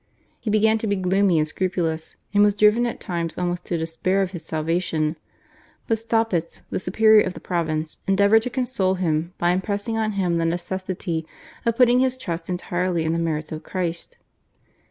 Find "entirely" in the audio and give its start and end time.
12.49-13.05